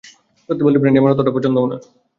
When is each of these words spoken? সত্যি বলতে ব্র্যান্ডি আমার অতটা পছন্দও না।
সত্যি 0.49 0.63
বলতে 0.65 0.79
ব্র্যান্ডি 0.79 0.99
আমার 0.99 1.13
অতটা 1.13 1.35
পছন্দও 1.35 1.69
না। 1.71 1.77